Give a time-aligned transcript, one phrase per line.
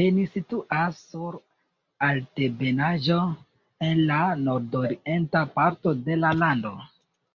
[0.00, 1.36] Beni situas sur
[2.08, 3.20] altebenaĵo
[3.90, 6.78] en la nordorienta parto de la lando.